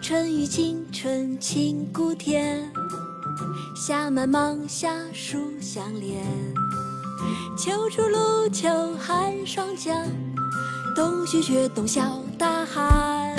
[0.00, 2.68] 春雨惊春清谷天，
[3.76, 6.24] 夏满芒夏暑相连。
[7.56, 9.94] 秋处露秋寒霜降，
[10.96, 13.36] 冬雪雪冬小大寒。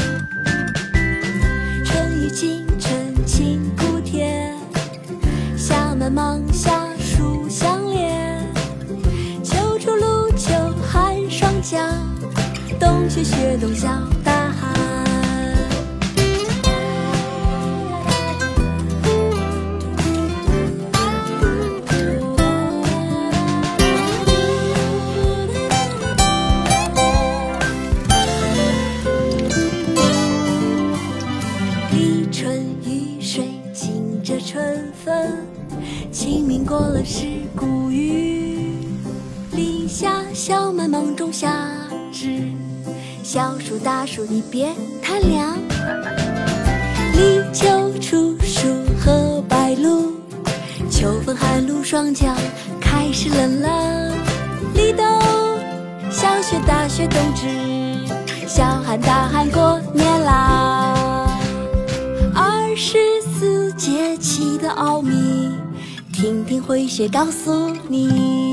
[1.84, 4.56] 春雨惊春清谷天，
[5.58, 6.81] 夏满芒夏
[12.82, 13.88] 冬雪雪冬小
[14.24, 14.74] 大寒。
[31.92, 35.46] 立春雨水浸着春分，
[36.12, 38.76] 清明过了是谷雨。
[39.52, 41.70] 立夏小满芒种夏
[42.12, 42.52] 至，
[43.24, 45.58] 小暑大暑你别贪凉。
[47.14, 48.68] 立秋处暑
[49.00, 50.12] 和白露，
[50.90, 52.36] 秋风寒露霜降
[52.80, 54.12] 开始冷了。
[54.74, 55.06] 立冬
[56.10, 57.48] 小雪大雪冬至，
[58.48, 61.40] 小寒大寒过年啦。
[62.34, 65.52] 二十四节气的奥秘，
[66.12, 68.51] 听听会学告诉你。